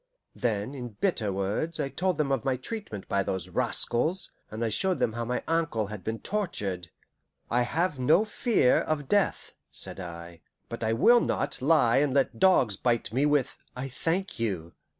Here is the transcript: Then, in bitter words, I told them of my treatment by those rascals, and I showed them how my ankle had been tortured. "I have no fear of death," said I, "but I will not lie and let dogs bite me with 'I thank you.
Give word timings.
Then, 0.33 0.73
in 0.73 0.97
bitter 0.99 1.31
words, 1.31 1.79
I 1.79 1.89
told 1.89 2.17
them 2.17 2.31
of 2.31 2.43
my 2.43 2.57
treatment 2.57 3.07
by 3.07 3.21
those 3.21 3.49
rascals, 3.49 4.31
and 4.49 4.65
I 4.65 4.69
showed 4.69 4.97
them 4.97 5.13
how 5.13 5.25
my 5.25 5.43
ankle 5.47 5.85
had 5.93 6.03
been 6.03 6.17
tortured. 6.17 6.89
"I 7.51 7.61
have 7.61 7.99
no 7.99 8.25
fear 8.25 8.77
of 8.79 9.07
death," 9.07 9.53
said 9.69 9.99
I, 9.99 10.41
"but 10.69 10.83
I 10.83 10.91
will 10.93 11.21
not 11.21 11.61
lie 11.61 11.97
and 11.97 12.15
let 12.15 12.39
dogs 12.39 12.77
bite 12.77 13.13
me 13.13 13.27
with 13.27 13.63
'I 13.75 13.89
thank 13.89 14.39
you. 14.39 14.73